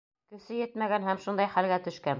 Көсө 0.35 0.57
етмәгән 0.61 1.07
һәм 1.11 1.23
шундай 1.27 1.55
хәлгә 1.57 1.83
төшкән. 1.89 2.09